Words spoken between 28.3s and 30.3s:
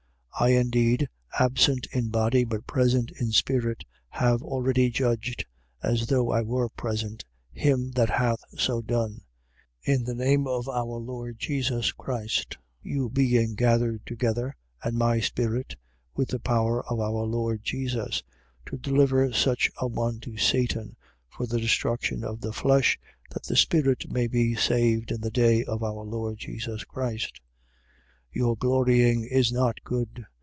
5:6. Your glorying is not good.